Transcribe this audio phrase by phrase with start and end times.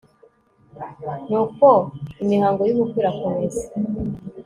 [1.29, 1.67] nuko
[2.23, 3.63] imihango y'ubukwe irakomeza